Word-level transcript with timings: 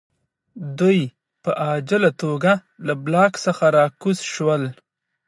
دوی 0.79 0.99
په 1.43 1.51
عاجله 1.63 2.11
توګه 2.23 2.51
له 2.87 2.93
بلاک 3.03 3.33
څخه 3.45 3.65
راکوز 3.77 4.19
شول 4.33 4.63